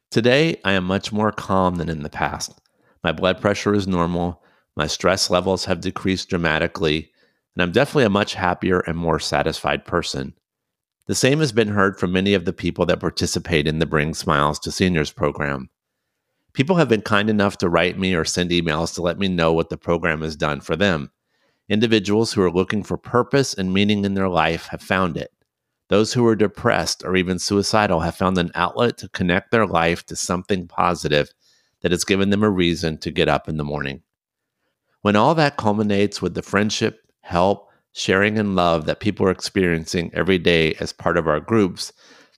Today, 0.10 0.60
I 0.64 0.74
am 0.74 0.86
much 0.86 1.12
more 1.12 1.32
calm 1.32 1.76
than 1.76 1.90
in 1.90 2.02
the 2.04 2.10
past. 2.10 2.60
My 3.04 3.12
blood 3.12 3.40
pressure 3.40 3.76
is 3.76 3.88
normal, 3.88 4.42
my 4.76 4.88
stress 4.88 5.30
levels 5.30 5.66
have 5.66 5.82
decreased 5.82 6.30
dramatically, 6.30 7.12
and 7.56 7.62
I'm 7.62 7.72
definitely 7.72 8.06
a 8.06 8.10
much 8.10 8.34
happier 8.34 8.80
and 8.80 8.98
more 8.98 9.20
satisfied 9.20 9.86
person. 9.86 10.34
The 11.08 11.16
same 11.16 11.40
has 11.40 11.52
been 11.52 11.68
heard 11.68 12.00
from 12.00 12.12
many 12.12 12.34
of 12.34 12.46
the 12.46 12.54
people 12.54 12.86
that 12.88 13.00
participate 13.00 13.68
in 13.68 13.80
the 13.80 13.86
Bring 13.86 14.14
Smiles 14.14 14.58
to 14.60 14.72
Seniors 14.72 15.12
program. 15.12 15.70
People 16.56 16.78
have 16.78 16.88
been 16.88 17.02
kind 17.02 17.30
enough 17.30 17.58
to 17.58 17.68
write 17.68 18.00
me 18.00 18.16
or 18.16 18.24
send 18.24 18.50
emails 18.50 18.96
to 18.96 19.02
let 19.02 19.20
me 19.20 19.28
know 19.28 19.52
what 19.52 19.70
the 19.70 19.78
program 19.78 20.22
has 20.22 20.38
done 20.38 20.62
for 20.62 20.78
them. 20.78 21.12
Individuals 21.68 22.32
who 22.32 22.42
are 22.42 22.52
looking 22.52 22.82
for 22.82 22.98
purpose 22.98 23.54
and 23.54 23.74
meaning 23.74 24.06
in 24.06 24.14
their 24.14 24.30
life 24.30 24.68
have 24.68 24.82
found 24.82 25.18
it. 25.18 25.34
Those 25.90 26.14
who 26.14 26.26
are 26.26 26.36
depressed 26.36 27.04
or 27.04 27.18
even 27.18 27.40
suicidal 27.40 28.00
have 28.00 28.16
found 28.16 28.38
an 28.38 28.52
outlet 28.56 28.98
to 29.00 29.10
connect 29.10 29.52
their 29.52 29.68
life 29.68 30.06
to 30.06 30.16
something 30.16 30.66
positive 30.66 31.30
that 31.82 31.92
has 31.92 32.06
given 32.06 32.30
them 32.30 32.42
a 32.42 32.50
reason 32.50 33.00
to 33.00 33.12
get 33.12 33.28
up 33.28 33.50
in 33.50 33.58
the 33.58 33.66
morning. 33.66 34.02
When 35.02 35.18
all 35.18 35.36
that 35.36 35.58
culminates 35.58 36.22
with 36.22 36.36
the 36.36 36.42
friendship, 36.42 37.02
help, 37.20 37.70
sharing, 37.92 38.40
and 38.40 38.56
love 38.56 38.86
that 38.86 39.02
people 39.02 39.26
are 39.26 39.32
experiencing 39.32 40.10
every 40.14 40.38
day 40.38 40.76
as 40.76 40.94
part 40.94 41.18
of 41.18 41.28
our 41.28 41.42
groups, 41.42 41.92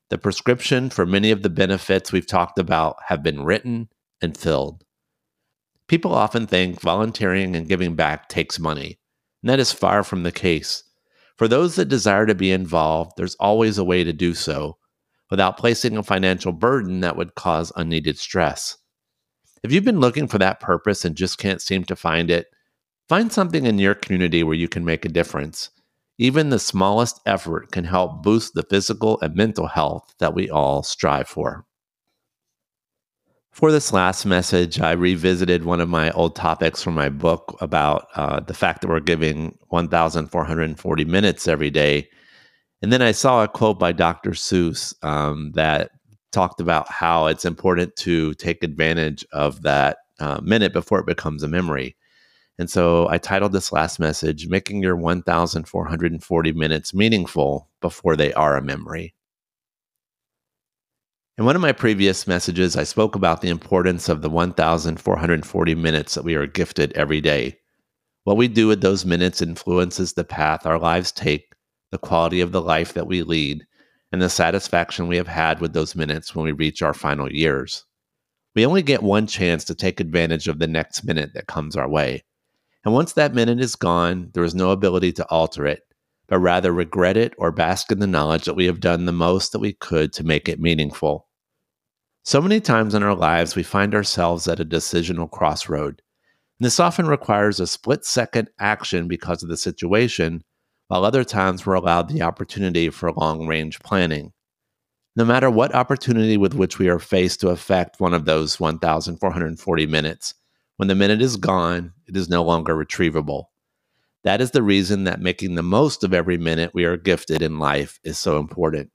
the 0.10 0.18
prescription 0.18 0.90
for 0.90 1.06
many 1.06 1.30
of 1.30 1.44
the 1.44 1.52
benefits 1.52 2.12
we've 2.12 2.26
talked 2.26 2.58
about 2.58 2.98
have 3.10 3.22
been 3.22 3.44
written 3.44 3.90
and 4.22 4.38
filled. 4.38 4.84
People 5.88 6.14
often 6.14 6.48
think 6.48 6.82
volunteering 6.82 7.56
and 7.56 7.68
giving 7.68 7.96
back 7.96 8.30
takes 8.30 8.60
money, 8.60 9.00
and 9.42 9.50
that 9.50 9.60
is 9.60 9.72
far 9.72 10.04
from 10.04 10.24
the 10.24 10.32
case. 10.32 10.84
For 11.38 11.48
those 11.48 11.76
that 11.76 11.86
desire 11.86 12.26
to 12.26 12.36
be 12.36 12.52
involved, 12.52 13.14
there's 13.16 13.36
always 13.36 13.78
a 13.78 13.84
way 13.84 14.04
to 14.04 14.14
do 14.14 14.34
so 14.34 14.78
without 15.30 15.58
placing 15.58 15.98
a 15.98 16.04
financial 16.04 16.52
burden 16.52 17.02
that 17.02 17.16
would 17.16 17.36
cause 17.36 17.72
unneeded 17.76 18.18
stress. 18.18 18.78
If 19.64 19.72
you've 19.72 19.84
been 19.84 20.00
looking 20.00 20.28
for 20.28 20.38
that 20.38 20.60
purpose 20.60 21.06
and 21.06 21.16
just 21.16 21.38
can't 21.38 21.62
seem 21.62 21.84
to 21.86 21.96
find 21.96 22.32
it, 22.32 22.48
Find 23.08 23.32
something 23.32 23.66
in 23.66 23.80
your 23.80 23.96
community 23.96 24.44
where 24.44 24.56
you 24.56 24.68
can 24.68 24.84
make 24.84 25.06
a 25.06 25.10
difference. 25.10 25.70
Even 26.18 26.50
the 26.50 26.60
smallest 26.60 27.22
effort 27.26 27.72
can 27.72 27.86
help 27.86 28.22
boost 28.22 28.54
the 28.54 28.64
physical 28.64 29.18
and 29.22 29.34
mental 29.34 29.68
health 29.68 30.14
that 30.20 30.34
we 30.34 30.50
all 30.50 30.84
strive 30.84 31.28
for. 31.30 31.66
For 33.58 33.72
this 33.72 33.92
last 33.92 34.24
message, 34.24 34.80
I 34.80 34.92
revisited 34.92 35.66
one 35.66 35.82
of 35.82 35.90
my 35.90 36.12
old 36.12 36.36
topics 36.36 36.84
from 36.84 36.94
my 36.94 37.10
book 37.10 37.58
about 37.60 38.08
uh, 38.14 38.40
the 38.40 38.54
fact 38.54 38.82
that 38.82 38.88
we're 38.88 39.00
giving 39.00 39.58
1,440 39.70 41.06
minutes 41.06 41.48
every 41.48 41.72
day. 41.72 42.08
And 42.84 42.94
then 42.94 43.02
I 43.02 43.14
saw 43.14 43.44
a 43.44 43.48
quote 43.48 43.80
by 43.80 43.94
Dr. 43.94 44.34
Seuss 44.34 44.94
um, 45.04 45.54
that 45.54 45.90
talked 46.32 46.62
about 46.62 46.92
how 46.92 47.26
it's 47.26 47.46
important 47.46 47.96
to 47.96 48.36
take 48.36 48.64
advantage 48.64 49.26
of 49.32 49.64
that 49.64 49.98
uh, 50.20 50.40
minute 50.44 50.72
before 50.72 51.00
it 51.00 51.08
becomes 51.08 51.42
a 51.42 51.48
memory. 51.48 51.96
And 52.60 52.70
so 52.70 53.10
I 53.10 53.18
titled 53.18 53.54
this 53.54 53.72
last 53.72 54.00
message, 54.00 54.46
Making 54.46 54.84
Your 54.84 54.96
1,440 54.96 56.52
Minutes 56.52 56.94
Meaningful 56.94 57.70
Before 57.82 58.16
They 58.16 58.32
Are 58.34 58.56
a 58.56 58.62
Memory. 58.62 59.16
In 61.38 61.46
one 61.46 61.56
of 61.56 61.62
my 61.62 61.72
previous 61.72 62.26
messages, 62.26 62.76
I 62.76 62.82
spoke 62.82 63.14
about 63.14 63.42
the 63.42 63.50
importance 63.50 64.10
of 64.10 64.24
the 64.24 64.30
1,440 64.30 65.76
minutes 65.76 66.16
that 66.16 66.24
we 66.24 66.34
are 66.34 66.48
gifted 66.48 66.92
every 66.94 67.22
day. 67.22 67.60
What 68.24 68.38
we 68.38 68.48
do 68.48 68.68
with 68.68 68.82
those 68.82 69.06
minutes 69.06 69.40
influences 69.40 70.14
the 70.14 70.24
path 70.24 70.66
our 70.66 70.80
lives 70.80 71.12
take, 71.12 71.54
the 71.92 72.00
quality 72.00 72.42
of 72.42 72.54
the 72.54 72.62
life 72.62 72.94
that 72.94 73.06
we 73.06 73.22
lead, 73.22 73.64
and 74.12 74.20
the 74.20 74.30
satisfaction 74.32 75.08
we 75.08 75.16
have 75.18 75.28
had 75.28 75.62
with 75.62 75.74
those 75.74 75.96
minutes 75.96 76.34
when 76.34 76.44
we 76.44 76.54
reach 76.54 76.82
our 76.82 76.96
final 76.96 77.32
years. 77.32 77.86
We 78.56 78.66
only 78.66 78.82
get 78.82 79.04
one 79.04 79.28
chance 79.28 79.64
to 79.66 79.76
take 79.76 80.00
advantage 80.00 80.48
of 80.48 80.58
the 80.58 80.66
next 80.66 81.04
minute 81.04 81.36
that 81.36 81.46
comes 81.46 81.76
our 81.76 81.88
way. 81.88 82.24
And 82.84 82.96
once 82.96 83.14
that 83.14 83.36
minute 83.36 83.60
is 83.60 83.76
gone, 83.76 84.32
there 84.34 84.44
is 84.44 84.56
no 84.56 84.72
ability 84.72 85.12
to 85.14 85.28
alter 85.30 85.68
it, 85.68 85.84
but 86.28 86.40
rather 86.40 86.72
regret 86.72 87.16
it 87.16 87.36
or 87.38 87.52
bask 87.52 87.92
in 87.92 88.00
the 88.00 88.08
knowledge 88.08 88.46
that 88.46 88.56
we 88.56 88.66
have 88.66 88.80
done 88.80 89.06
the 89.06 89.12
most 89.12 89.52
that 89.52 89.60
we 89.60 89.74
could 89.74 90.12
to 90.14 90.24
make 90.24 90.50
it 90.50 90.60
meaningful. 90.60 91.27
So 92.28 92.42
many 92.42 92.60
times 92.60 92.94
in 92.94 93.04
our 93.04 93.16
lives, 93.16 93.56
we 93.56 93.64
find 93.64 93.96
ourselves 93.96 94.50
at 94.50 94.60
a 94.60 94.66
decisional 94.66 95.32
crossroad. 95.32 96.02
And 96.60 96.66
this 96.66 96.78
often 96.78 97.08
requires 97.08 97.62
a 97.62 97.66
split 97.66 98.04
second 98.04 98.50
action 98.60 99.08
because 99.08 99.44
of 99.44 99.48
the 99.48 99.56
situation, 99.56 100.44
while 100.90 101.06
other 101.06 101.24
times 101.24 101.66
we're 101.66 101.76
allowed 101.76 102.10
the 102.10 102.24
opportunity 102.24 102.90
for 102.90 103.14
long 103.14 103.48
range 103.48 103.80
planning. 103.80 104.34
No 105.16 105.24
matter 105.24 105.50
what 105.50 105.74
opportunity 105.74 106.36
with 106.36 106.54
which 106.54 106.78
we 106.78 106.90
are 106.90 107.00
faced 107.00 107.40
to 107.40 107.48
affect 107.48 108.02
one 108.02 108.14
of 108.14 108.26
those 108.26 108.60
1,440 108.60 109.88
minutes, 109.88 110.34
when 110.76 110.90
the 110.90 110.96
minute 110.96 111.22
is 111.22 111.38
gone, 111.38 111.94
it 112.08 112.18
is 112.18 112.28
no 112.28 112.44
longer 112.44 112.76
retrievable. 112.76 113.46
That 114.26 114.42
is 114.42 114.52
the 114.52 114.64
reason 114.64 115.06
that 115.06 115.22
making 115.22 115.56
the 115.56 115.64
most 115.64 116.04
of 116.04 116.14
every 116.14 116.38
minute 116.38 116.72
we 116.74 116.84
are 116.84 116.98
gifted 116.98 117.42
in 117.42 117.58
life 117.58 118.02
is 118.04 118.18
so 118.18 118.38
important. 118.38 118.92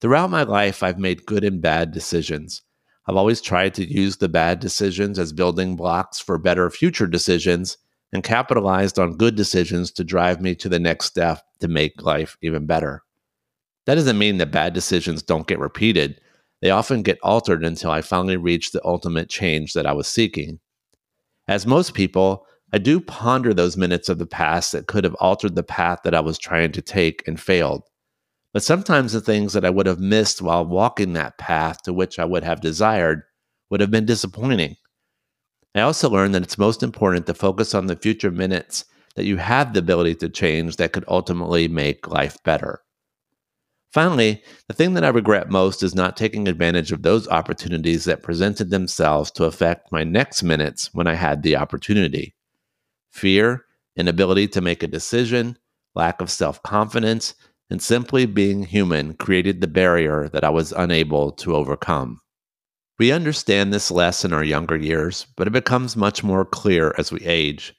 Throughout 0.00 0.30
my 0.30 0.44
life, 0.44 0.82
I've 0.82 0.98
made 0.98 1.26
good 1.26 1.44
and 1.44 1.60
bad 1.60 1.92
decisions. 1.92 2.62
I've 3.06 3.16
always 3.16 3.40
tried 3.40 3.74
to 3.74 3.84
use 3.84 4.16
the 4.16 4.28
bad 4.28 4.60
decisions 4.60 5.18
as 5.18 5.32
building 5.32 5.76
blocks 5.76 6.18
for 6.20 6.38
better 6.38 6.70
future 6.70 7.06
decisions 7.06 7.76
and 8.12 8.24
capitalized 8.24 8.98
on 8.98 9.16
good 9.16 9.34
decisions 9.34 9.90
to 9.92 10.04
drive 10.04 10.40
me 10.40 10.54
to 10.56 10.68
the 10.68 10.78
next 10.78 11.06
step 11.06 11.42
to 11.60 11.68
make 11.68 12.02
life 12.02 12.36
even 12.40 12.66
better. 12.66 13.02
That 13.86 13.96
doesn't 13.96 14.18
mean 14.18 14.38
that 14.38 14.50
bad 14.52 14.72
decisions 14.72 15.22
don't 15.22 15.46
get 15.46 15.58
repeated, 15.58 16.20
they 16.62 16.70
often 16.70 17.02
get 17.02 17.18
altered 17.22 17.64
until 17.64 17.90
I 17.90 18.02
finally 18.02 18.36
reach 18.36 18.72
the 18.72 18.84
ultimate 18.84 19.28
change 19.28 19.72
that 19.72 19.86
I 19.86 19.92
was 19.92 20.06
seeking. 20.06 20.60
As 21.48 21.66
most 21.66 21.94
people, 21.94 22.46
I 22.72 22.78
do 22.78 23.00
ponder 23.00 23.52
those 23.52 23.76
minutes 23.76 24.08
of 24.08 24.18
the 24.18 24.26
past 24.26 24.72
that 24.72 24.86
could 24.86 25.04
have 25.04 25.16
altered 25.16 25.56
the 25.56 25.62
path 25.62 26.00
that 26.04 26.14
I 26.14 26.20
was 26.20 26.38
trying 26.38 26.72
to 26.72 26.82
take 26.82 27.26
and 27.26 27.40
failed. 27.40 27.89
But 28.52 28.64
sometimes 28.64 29.12
the 29.12 29.20
things 29.20 29.52
that 29.52 29.64
I 29.64 29.70
would 29.70 29.86
have 29.86 30.00
missed 30.00 30.42
while 30.42 30.64
walking 30.64 31.12
that 31.12 31.38
path 31.38 31.82
to 31.82 31.92
which 31.92 32.18
I 32.18 32.24
would 32.24 32.42
have 32.42 32.60
desired 32.60 33.22
would 33.70 33.80
have 33.80 33.90
been 33.90 34.06
disappointing. 34.06 34.76
I 35.74 35.82
also 35.82 36.10
learned 36.10 36.34
that 36.34 36.42
it's 36.42 36.58
most 36.58 36.82
important 36.82 37.26
to 37.26 37.34
focus 37.34 37.74
on 37.74 37.86
the 37.86 37.94
future 37.94 38.32
minutes 38.32 38.84
that 39.14 39.24
you 39.24 39.36
have 39.36 39.72
the 39.72 39.78
ability 39.78 40.16
to 40.16 40.28
change 40.28 40.76
that 40.76 40.92
could 40.92 41.04
ultimately 41.06 41.68
make 41.68 42.08
life 42.08 42.36
better. 42.42 42.80
Finally, 43.92 44.42
the 44.68 44.74
thing 44.74 44.94
that 44.94 45.04
I 45.04 45.08
regret 45.08 45.50
most 45.50 45.82
is 45.82 45.94
not 45.94 46.16
taking 46.16 46.46
advantage 46.46 46.92
of 46.92 47.02
those 47.02 47.26
opportunities 47.28 48.04
that 48.04 48.22
presented 48.22 48.70
themselves 48.70 49.32
to 49.32 49.44
affect 49.44 49.90
my 49.90 50.04
next 50.04 50.42
minutes 50.44 50.94
when 50.94 51.08
I 51.08 51.14
had 51.14 51.42
the 51.42 51.56
opportunity. 51.56 52.34
Fear, 53.10 53.64
inability 53.96 54.46
to 54.48 54.60
make 54.60 54.84
a 54.84 54.88
decision, 54.88 55.58
lack 55.96 56.20
of 56.20 56.30
self 56.30 56.62
confidence, 56.62 57.34
and 57.70 57.80
simply 57.80 58.26
being 58.26 58.64
human 58.64 59.14
created 59.14 59.60
the 59.60 59.68
barrier 59.68 60.28
that 60.28 60.44
I 60.44 60.50
was 60.50 60.72
unable 60.72 61.30
to 61.32 61.54
overcome. 61.54 62.20
We 62.98 63.12
understand 63.12 63.72
this 63.72 63.90
less 63.90 64.24
in 64.24 64.32
our 64.32 64.44
younger 64.44 64.76
years, 64.76 65.26
but 65.36 65.46
it 65.46 65.52
becomes 65.52 65.96
much 65.96 66.22
more 66.22 66.44
clear 66.44 66.94
as 66.98 67.10
we 67.10 67.20
age. 67.20 67.74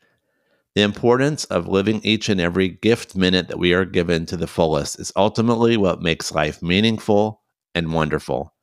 The 0.74 0.82
importance 0.82 1.44
of 1.46 1.68
living 1.68 2.00
each 2.04 2.30
and 2.30 2.40
every 2.40 2.70
gift 2.70 3.16
minute 3.16 3.50
that 3.50 3.60
we 3.60 3.74
are 3.74 3.86
given 3.86 4.26
to 4.28 4.38
the 4.38 4.48
fullest 4.48 5.00
is 5.00 5.12
ultimately 5.16 5.76
what 5.76 6.02
makes 6.02 6.32
life 6.32 6.64
meaningful 6.64 7.42
and 7.76 7.94
wonderful. 7.94 8.54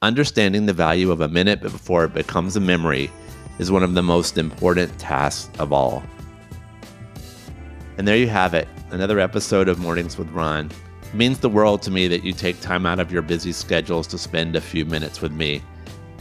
Understanding 0.00 0.66
the 0.66 0.72
value 0.72 1.10
of 1.10 1.20
a 1.20 1.28
minute 1.28 1.60
before 1.60 2.04
it 2.04 2.14
becomes 2.14 2.56
a 2.56 2.60
memory 2.60 3.10
is 3.58 3.70
one 3.70 3.82
of 3.82 3.94
the 3.94 4.02
most 4.02 4.38
important 4.38 4.98
tasks 4.98 5.50
of 5.60 5.72
all. 5.72 6.02
And 7.96 8.06
there 8.06 8.16
you 8.16 8.28
have 8.28 8.54
it, 8.54 8.68
another 8.90 9.20
episode 9.20 9.68
of 9.68 9.78
Mornings 9.78 10.18
with 10.18 10.30
Ron. 10.30 10.70
It 11.02 11.14
means 11.14 11.38
the 11.38 11.48
world 11.48 11.82
to 11.82 11.90
me 11.90 12.08
that 12.08 12.24
you 12.24 12.32
take 12.32 12.60
time 12.60 12.86
out 12.86 13.00
of 13.00 13.12
your 13.12 13.22
busy 13.22 13.52
schedules 13.52 14.06
to 14.08 14.18
spend 14.18 14.56
a 14.56 14.60
few 14.60 14.84
minutes 14.84 15.20
with 15.20 15.32
me. 15.32 15.62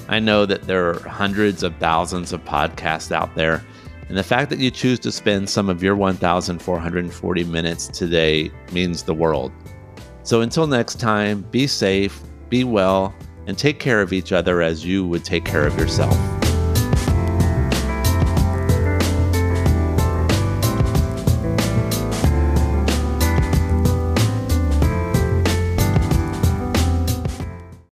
I 0.08 0.20
know 0.20 0.46
that 0.46 0.64
there 0.64 0.90
are 0.90 1.00
hundreds 1.08 1.64
of 1.64 1.76
thousands 1.78 2.34
of 2.34 2.44
podcasts 2.46 3.12
out 3.12 3.34
there 3.36 3.64
and 4.10 4.18
the 4.18 4.24
fact 4.24 4.50
that 4.50 4.60
you 4.60 4.70
choose 4.70 5.00
to 5.00 5.12
spend 5.12 5.50
some 5.50 5.70
of 5.70 5.82
your 5.82 5.96
1,440 5.96 7.44
minutes 7.46 7.88
today 7.88 8.52
means 8.72 9.04
the 9.04 9.14
world. 9.14 9.52
So 10.24 10.42
until 10.42 10.68
next 10.68 11.00
time, 11.00 11.42
be 11.52 11.68
safe, 11.68 12.22
be 12.50 12.64
well, 12.64 13.14
and 13.48 13.58
take 13.58 13.80
care 13.80 14.02
of 14.02 14.14
each 14.14 14.32
other 14.32 14.62
as 14.62 14.86
you 14.86 15.06
would 15.08 15.26
take 15.26 15.46
care 15.46 15.66
of 15.66 15.78
yourself. 15.78 16.33